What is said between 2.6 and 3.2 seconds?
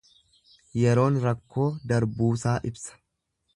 ibsa.